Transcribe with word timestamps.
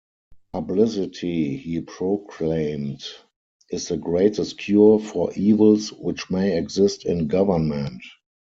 "Publicity," 0.53 1.57
he 1.57 1.81
proclaimed, 1.81 3.03
"is 3.69 3.89
the 3.89 3.97
greatest 3.97 4.57
cure 4.57 4.97
for 4.97 5.31
evils 5.35 5.93
which 5.93 6.27
may 6.31 6.57
exist 6.57 7.05
in 7.05 7.27
government. 7.27 8.01